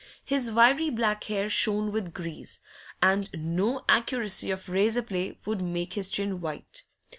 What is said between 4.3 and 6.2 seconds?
of razor play would make his